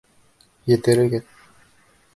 Етерегеҙ! 0.71 1.31